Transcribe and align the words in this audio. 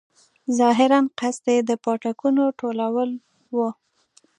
ظاهراً 0.59 0.99
قصد 1.19 1.45
یې 1.55 1.59
د 1.69 1.71
پاټکونو 1.83 2.43
ټولول 2.59 2.99
وو. 3.55 3.69